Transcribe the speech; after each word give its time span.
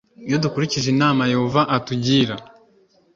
Iyo 0.27 0.37
dukurikije 0.43 0.87
inama 0.95 1.21
yehova 1.33 1.61
atugira 1.75 2.35